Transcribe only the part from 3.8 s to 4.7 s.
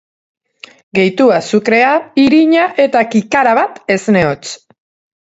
esne hotz.